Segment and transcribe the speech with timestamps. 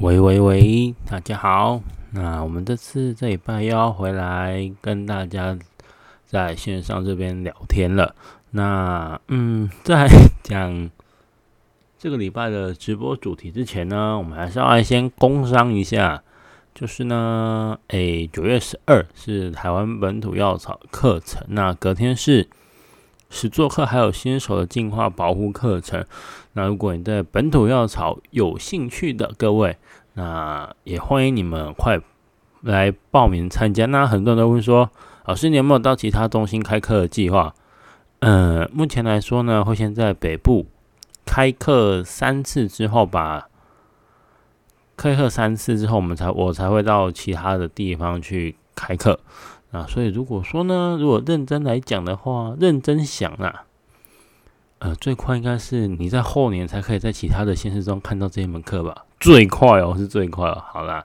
[0.00, 1.80] 喂喂喂，大家好。
[2.10, 5.56] 那我们这次这礼拜又要回来跟大家
[6.26, 8.16] 在线上这边聊天了。
[8.50, 10.08] 那嗯，在
[10.42, 10.90] 讲
[11.96, 16.22] 这个礼拜的直播主题之前呢，我们还是要先工商一下。
[16.74, 22.48] 就是呢，诶，九月十二是台湾本土药草课程，那隔天是
[23.34, 26.02] 实作课，还有新手的进化保护课程。
[26.54, 29.76] 那如果你对本土药草有兴趣的各位，
[30.14, 32.00] 那也欢迎你们快
[32.62, 33.86] 来报名参加。
[33.86, 34.88] 那很多人都会说，
[35.26, 37.52] 老师你有没有到其他中心开课的计划？
[38.20, 40.66] 嗯，目前来说呢，会先在北部
[41.26, 43.48] 开课三次之后把。
[44.96, 49.18] 开课三次之后，我们才我才会到其他的地方去开课
[49.74, 49.86] 啊。
[49.88, 53.64] 所以如果说呢，如果认真来讲的话，认真想啊，
[54.78, 59.04] 呃，最快应该是你在后年才可以在其他的现实中看到这一门课吧。
[59.20, 60.62] 最快哦，是最快哦。
[60.72, 61.04] 好啦，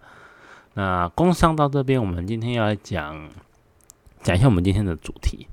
[0.76, 3.30] 那工商到这边，我们今天要来讲
[4.22, 5.48] 讲一下我们今天的主题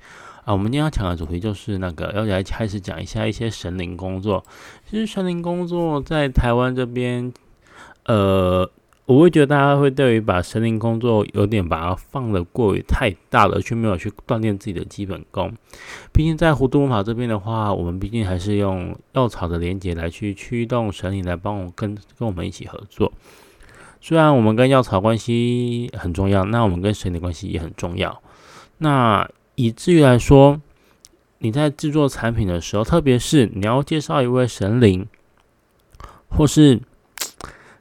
[0.44, 0.52] 啊。
[0.52, 4.44] 我们今天要讲的主题就是那个要来开始讲一下一些神灵工作。
[4.88, 7.32] 其实神灵工作在台湾这边。
[8.08, 8.70] 呃，
[9.06, 15.52] 我会觉得大家会对于把神灵工作有点把它放的过于太大了，却没有去锻炼自己的基本功。
[16.12, 23.12] 毕竟在弧度魔法这边的话，我们毕竟还是用药草的连接来去驱动神灵来帮我跟跟我们一起合作。
[24.00, 28.20] 虽然我们跟药草关系很重要，那我们跟神灵关系也很重要。
[28.78, 30.60] 那以至于来说，
[31.38, 35.06] 你在制作产品的时候，特别是你要介绍一位神灵，
[36.28, 36.80] 或是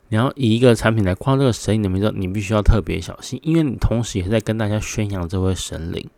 [0.09, 6.09] 你要以一个产品来框这个神灵的名字，你必须要特别小心，因为你同时也在跟大家宣扬这位神灵。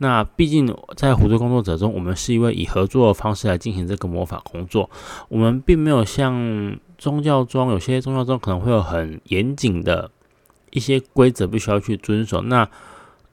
[0.00, 4.88] 那毕竟在合作工作者中，我们是一位以合作的方式来进行这个魔法工作，
[5.28, 10.08] 我们并没有像宗教中有些宗教中可能会有很严谨的
[10.70, 12.40] 一些规则必须要去遵守。
[12.42, 12.68] 那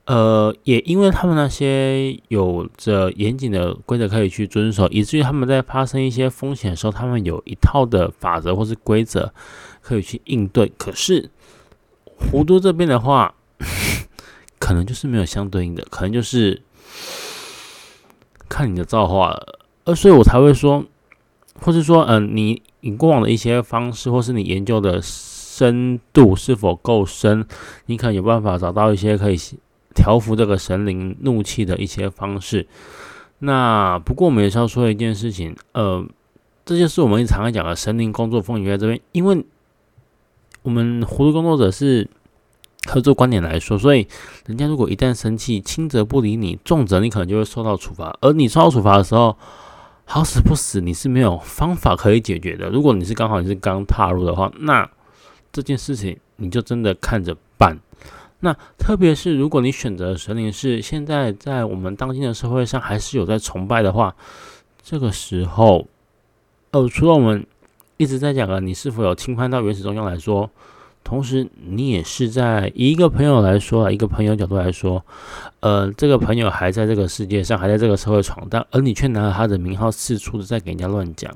[0.06, 9.32] 呃，也因为他们那些有着严谨的规则可以去遵守，以至于他们在发生一些风险的时候，他们有一套的法则或是规则
[9.86, 10.72] 可以去应对。
[10.76, 11.30] 可是
[12.18, 13.34] 弧度这边的话，
[14.58, 16.62] 可能就是没有相对应的，可能就是
[18.48, 19.60] 看你的造化了。
[19.84, 20.84] 呃，所以我才会说，
[21.60, 27.46] 或是说，嗯，你你过往的一些方式，或是你研究的深度是否够深，
[27.86, 29.38] 你可能有办法找到一些可以。
[29.96, 32.66] 调服这个神灵怒气的一些方式。
[33.38, 36.06] 那不过我们也是要说一件事情，呃，
[36.66, 39.42] 这就是我们常常讲的神灵工作风云在这边，因为
[40.66, 42.08] 我们葫芦工作者是
[42.86, 44.08] 合作观点来说，所以
[44.46, 48.18] 人家如果一旦生气，轻则不理你，重则你可能就会受到处罚。
[48.20, 49.38] 而你受到处罚的时候，
[50.06, 52.68] 好死不死，你是没有方法可以解决的。
[52.68, 54.90] 如果你是刚好你是刚踏入的话，那
[55.52, 57.78] 这件事情你就真的看着办。
[58.40, 64.16] 那特别是如果你选择神灵是现在在我们当今的社会上还是有在崇拜的话，
[64.82, 65.86] 这个时候，
[66.72, 67.46] 呃，除了我们
[67.96, 70.50] 一直在讲啊你是否有侵犯到原始宗教来说，
[71.04, 75.04] 同时你也是在一个朋友来说啊，一个朋友角度来说，
[75.60, 81.34] 呃，这个朋友还在这个世界上，还在这个社会闯荡，而你却拿了他的名号四处的在给人家乱讲，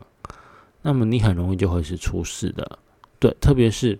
[0.83, 2.79] 那么你很容易就会是出事的，
[3.19, 3.99] 对，特别是。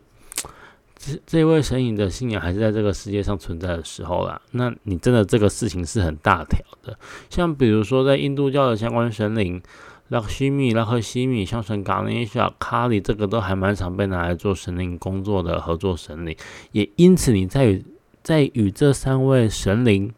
[1.03, 6.95] 这这位神隐的信仰还是在这个世界上存在的时候啦，那你真的这个事情是很大条的。
[7.31, 9.63] 像比如说在印度教的相关神灵，
[10.11, 16.37] 拉克西米、拉克西米、像神嘎尼夏、卡里，这个都还蛮常被拿来做神灵工作的合作神灵。
[16.73, 17.85] 也因此你在与
[18.21, 20.13] 在与这三位神灵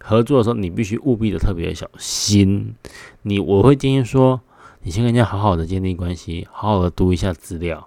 [0.00, 2.74] 合作的时候，你必须务必的特别小心。
[3.20, 4.40] 你我会建议说，
[4.82, 7.86] 你先跟人家好好的建立关系，好好的读一下资料。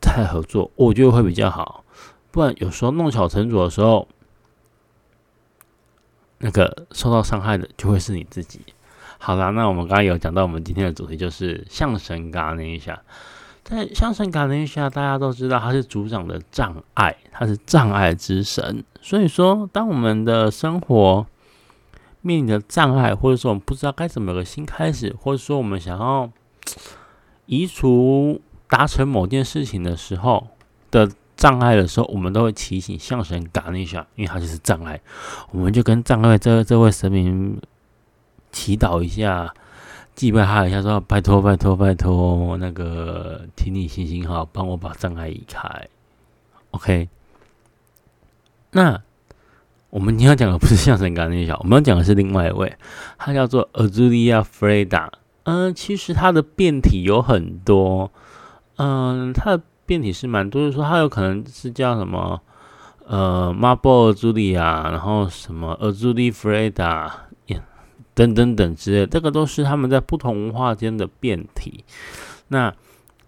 [0.00, 1.84] 再合作，我觉得会比较好。
[2.32, 4.08] 不然有时候弄巧成拙的时候，
[6.38, 8.60] 那个受到伤害的就会是你自己。
[9.18, 13.02] 好啦，那我们刚刚有讲到，我们今天的主题就是象神嘎那一下。
[13.62, 18.82] 在象神嘎那一下，大家都知道他是组长的障碍，他是障碍之神。
[19.02, 21.26] 所以说，当我们的生活
[22.22, 26.30] 面临的障碍，或者说我们不知道该怎么有个新开始，或者说我们想要
[27.46, 28.40] 移除。
[28.70, 30.46] 达成某件事情的时候
[30.90, 35.00] 的障碍的时候，我们都会提醒象神嘎那下，因为他就是障碍，
[35.52, 37.58] 我们就跟障碍这这位神明
[38.52, 39.54] 祈祷一下，
[40.14, 45.88] 祭拜他一下，说拜托拜托拜托，那个请你行行好，帮我把障碍移开。
[46.72, 47.08] OK，
[48.72, 49.00] 那
[49.90, 52.76] 我们今天要讲的不是象神嘎那下，我们要讲的是另外一位，
[53.16, 55.08] 他叫做 Azulia Freda。
[55.44, 58.10] 嗯，其实他的变体有很多。
[58.76, 62.40] 嗯，他的变体是蛮多，就是说他有可能是叫什么
[63.06, 67.10] 呃 Marble 朱莉亚，然后什么 a z u l i Freda
[68.18, 71.84] 等等等之类，这个都是他们在不同文化间的变体。
[72.48, 72.74] 那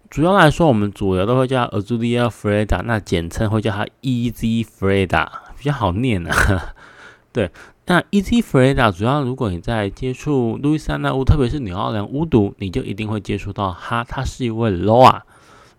[0.09, 6.73] 主要来说，我们主流都会叫 Azulia Freda，那简称会叫它 Easy Freda，比较好念啊。
[7.31, 7.49] 对，
[7.85, 15.21] 那 Easy Freda 主要如果你在接触路易斯安那乌，特别是纽奥良巫毒，你就一定会接触到它，它是一位 Loa。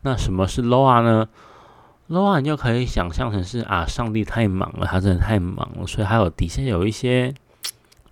[0.01, 1.29] 那什么是 Loa 呢
[2.09, 7.35] ？Loa 你就可以想象成是啊，上帝太忙了，他真的太忙了，所以还有底下有一些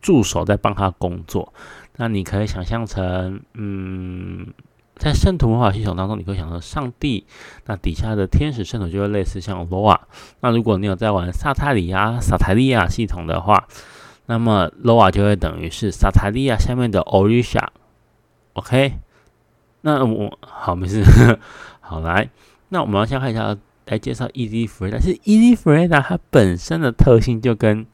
[0.00, 1.52] 助手在帮他工作。
[1.96, 4.46] 那你可以想象成，嗯。
[4.96, 7.24] 在圣徒魔法系统当中，你会想到上帝，
[7.64, 9.98] 那底下的天使圣徒就会类似像罗瓦。
[10.40, 13.66] 那如果你有在玩萨塔里亚、萨塔利亚系统的话，
[14.26, 17.72] 那么罗瓦就会等于是萨塔利亚下面的奥瑞莎。
[18.52, 18.98] OK，
[19.80, 21.02] 那我好没事，
[21.80, 22.28] 好来，
[22.68, 23.56] 那我们要先看一下
[23.86, 25.00] 来介绍 Easy Freda。
[25.00, 27.86] 是 Easy Freda 它本身的特性就跟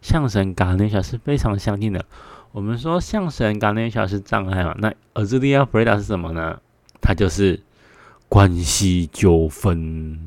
[0.00, 2.04] 象神嘎内莎是非常相近的。
[2.52, 4.74] 我们说象神 g a n e s h a 是障碍嘛？
[4.78, 6.60] 那 Azulia Freda 是什么呢？
[7.00, 7.62] 它就是
[8.28, 10.18] 关系纠纷，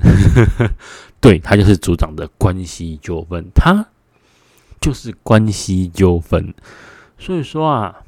[1.19, 3.87] 对，它就是组长的关系纠纷，它
[4.79, 6.53] 就是关系纠纷。
[7.17, 8.01] 所以说啊，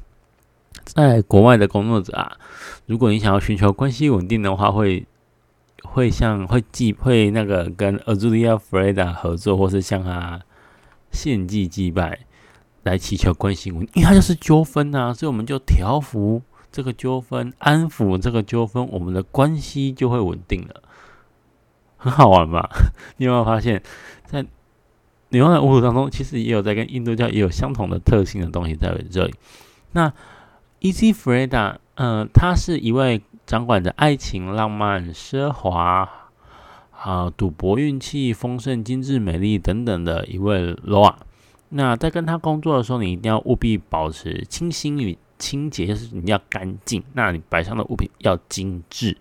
[0.84, 2.38] 在国外的工作者啊，
[2.86, 5.06] 如果你想要寻求关系稳定的话，会
[5.82, 10.40] 会像会祭会那个跟 Azulia Freda 合作，或是向他
[11.10, 12.20] 献祭祭拜。
[12.82, 20.82] 来祈求关系稳因为它就是纠纷呐，所以我们就调服这个纠纷，安抚这个纠纷，我们的关系就会稳定了，
[21.96, 22.70] 很好玩吧？
[23.18, 23.82] 你有没有发现，
[24.24, 24.46] 在
[25.30, 29.34] 牛的巫术当中，其实也有在跟印度教也有相同的特性的东西在这里。
[29.90, 30.12] 那
[30.80, 36.08] Easy Freda，嗯，他是一位掌管着爱情、浪漫、奢华
[37.02, 41.14] 啊、赌博、运气、丰盛、精致、美丽等等的一位 Loa。
[41.68, 47.02] 那在跟他工作的时候，你一定要务必保持清新与清洁，就是你要干净。
[47.12, 49.16] 那你摆上的物品要精致。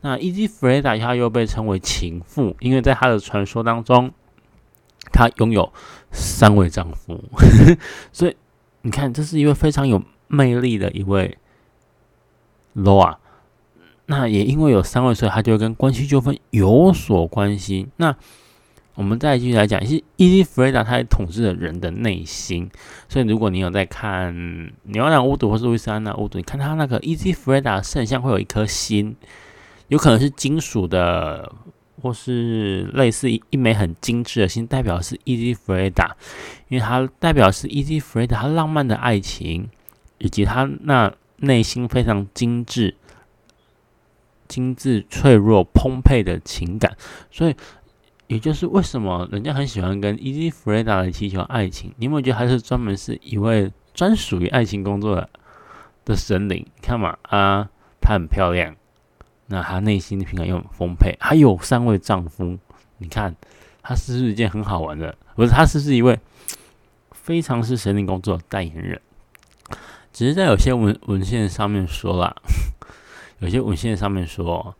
[0.00, 4.12] 那 Easy Freda 他又被称为情妇，因为在他的传说当中，
[5.12, 5.72] 他拥有
[6.10, 7.22] 三位丈夫。
[8.12, 8.34] 所以
[8.82, 11.36] 你看，这是一位非常有魅力的一位
[12.74, 13.16] Loa。
[14.10, 17.86] 那也因为有三位，所以他就跟关系纠纷有所关系。
[17.96, 18.12] 那
[18.96, 22.68] 我们再继续来讲，其实 Easy Freda 它统治了人的内心，
[23.08, 24.34] 所以如果你有在看
[24.82, 29.14] 《牛郎巫毒》或是《路易斯安那巫毒》，你看它那个 Easy Freda 圣像会有一颗心，
[29.86, 31.52] 有可能是金属的，
[32.02, 36.10] 或是类似一枚很精致的心，代表是 Easy Freda，
[36.68, 39.70] 因为它代表是 Easy Freda 它浪漫的爱情，
[40.18, 42.96] 以及他那内心非常精致、
[44.50, 46.94] 精致、脆弱、澎湃的情感，
[47.30, 47.54] 所以。
[48.30, 51.92] 也就是为什么人家很喜欢跟 Easy Freda 来祈求爱情？
[51.96, 55.28] 你有没有觉得他是专门是一位专属于爱情工作的
[56.04, 56.64] 的神灵？
[56.80, 57.68] 看嘛啊，
[58.00, 58.76] 她很漂亮，
[59.48, 62.56] 那她内心的情感又很丰沛，还有三位丈夫。
[62.98, 63.34] 你看，
[63.82, 65.18] 她是不是一件很好玩的？
[65.34, 66.16] 不是，她是不是一位
[67.10, 69.00] 非常是神灵工作的代言人？
[70.12, 72.36] 只是在有些文文献上面说了，
[73.40, 74.74] 有些文献上面说，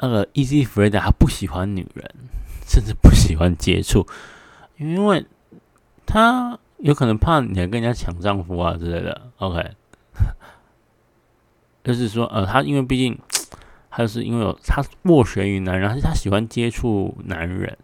[0.00, 2.14] 那个 Easy Freda 他不喜欢女人。
[2.70, 4.06] 甚至不喜欢接触，
[4.76, 5.26] 因为
[6.06, 9.28] 他有可能怕你跟人家抢丈夫啊之类的。
[9.38, 9.72] OK，
[11.82, 13.18] 就是说，呃，他因为毕竟
[13.90, 17.76] 他是因为有他斡旋于男人，而且他喜欢接触男人，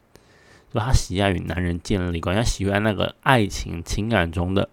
[0.71, 4.69] 说他喜爱与男人建立关系，他喜欢那个爱情情感中的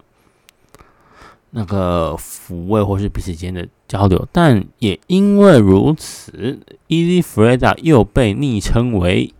[1.50, 4.26] 那个抚慰或是彼此间的交流。
[4.32, 6.58] 但也因为如此
[6.88, 9.32] ，Easy Freda 又被昵称为。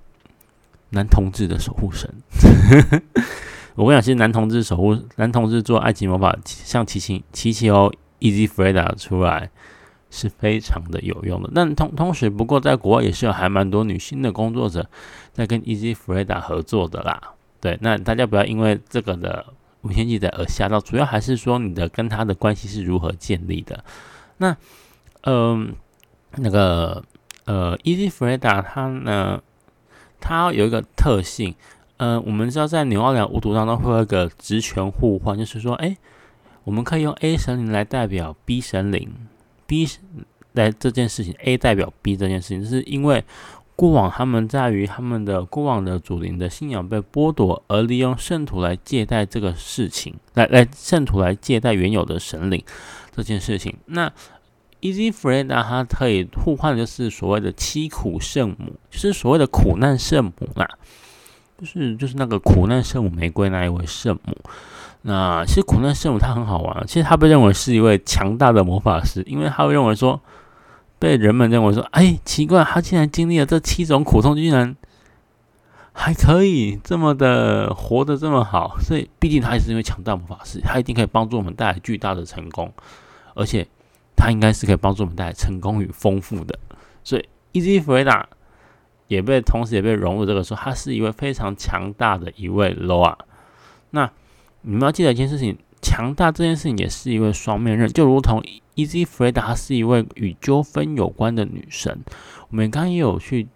[0.90, 2.08] 男同志的守护神，
[3.74, 9.50] 我跟你讲，其实男同志守护男同志做爱情魔法，像琪琪琪琪哦，Easy Freda 出来
[10.08, 11.50] 是非常的有用的。
[11.52, 14.88] 但同同时，不过在国外也是有还蛮多女性的工作者
[15.32, 17.20] 在跟 Easy Freda 合作的啦。
[17.60, 19.44] 对，那大家不要因为这个的
[19.82, 23.84] 无限记载而吓到，主要还是说你的跟他的关系是如何建立的。
[24.38, 24.56] 那，
[25.22, 25.74] 嗯，
[26.36, 27.02] 那个
[27.44, 29.42] 呃，Easy Freda 他呢？
[30.20, 31.54] 它有一个特性，
[31.98, 35.94] 呃，我们知道在纽奥良巫毒当中会有一个职权互换，就是说，哎，
[36.64, 39.12] 我们可以用 A 神灵来代表 B 神灵
[39.66, 39.86] ，B
[40.52, 43.22] 来这件事情，A 代表 B 这件事情，是因为
[43.76, 52.62] 过往他们在于他们的过往的主灵的信仰被剥夺，而利用圣徒来借贷这个事情，来来圣徒来借贷原有的神灵
[53.14, 54.12] 这件事情，那。
[54.80, 60.68] Easy Freda 它可以互换就是所谓的七苦圣母，就是所谓的苦难圣母啦，
[61.58, 64.36] 就是就是那个苦难圣母玫瑰那一位圣母。
[65.00, 70.20] 那其实苦难圣母她很好玩，其实她被认为是一位强大的魔法师，因为她会认为说，
[70.98, 74.76] 被人们认为说，哎，奇怪，他竟然经历了这七种苦痛，竟然
[75.92, 82.72] 还可以这么的活得这么好，所以毕竟他也是因为强大魔法师，他一定可以帮助我们带来巨大的成功，
[83.34, 83.66] 而且。
[84.16, 86.56] 他应该是可以帮助我们带来成功与丰富的，
[87.02, 88.24] 所以 Easy Freda
[89.08, 93.16] 也被同时也被融入这个说，他是一位非常强大的一位 Loa。
[93.90, 94.08] 那
[94.62, 98.40] 你们要记得一件事情，强大这件事情也是一位双面刃，就如同
[98.76, 102.04] Easy Freda 是一位与纠纷有关的女神。
[102.50, 103.48] 我们刚刚也有去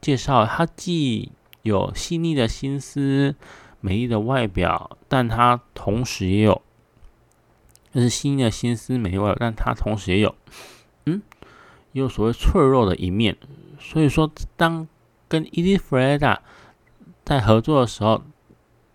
[0.00, 3.34] 介绍，她既有细腻的心思、
[3.80, 6.62] 美丽的外表，但她同时也有。
[7.92, 10.34] 就是细腻的心思没有，但她同时也有，
[11.06, 11.22] 嗯，
[11.92, 13.36] 也有所谓脆弱的一面。
[13.80, 14.86] 所以说，当
[15.26, 16.38] 跟 Easy Freda
[17.24, 18.22] 在合作的时候，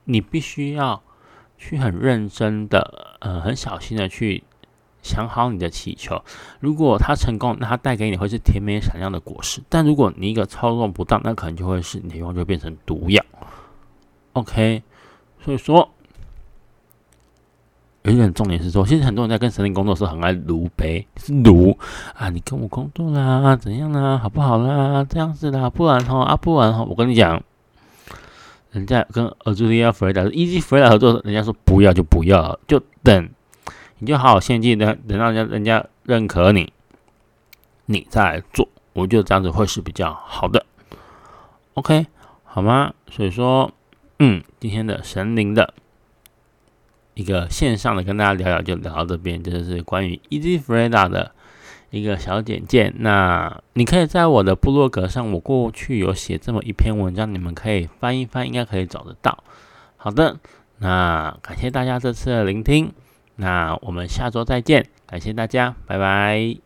[0.05, 1.01] 你必须要
[1.57, 4.43] 去很认真的，呃，很小心的去
[5.03, 6.19] 想好你的祈求。
[6.59, 13.23] 如果他成功，那他带给你会是甜美闪亮的果实；但如果你一个操作不当，那可能就会是你的愿望就变成毒药。
[14.33, 14.81] OK，
[15.43, 15.87] 所以说。
[18.05, 21.79] 有一点重点是说，其实很多人在跟神灵工作的时很爱卢杯，是卢
[22.13, 27.41] 啊，你跟我工作啦，怎样啦，好不好啦，这样子啦，不然哈啊，不然哈，我跟你讲，
[28.71, 33.29] 人家跟尔朱利亚弗雷达是一级弗雷达合作，人家说不要就不要，就等，
[33.99, 36.73] 你就好好献祭，等等到人家人家认可你，
[37.85, 40.65] 你再来做，我觉得这样子会是比较好的
[41.75, 42.07] ，OK，
[42.43, 42.93] 好吗？
[43.09, 43.71] 所以说，
[44.19, 45.73] 嗯，今天的神灵的。
[47.15, 51.31] 一个线上的跟大家聊聊，就聊到这边，就是关于 Easy Freda 的
[51.91, 52.91] 一个小简介。
[52.97, 59.43] 那你可以在我的部落格上，我过去有写这么一篇文章，你们可以翻一翻，应该可以找得到。
[59.95, 60.39] 好的，
[60.79, 62.91] 那感谢大家这次的聆听，
[63.35, 66.62] 那我们下周再见，感谢大家，拜拜。